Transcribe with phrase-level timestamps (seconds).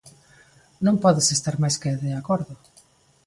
[0.85, 2.53] Non podes estar máis que de acordo.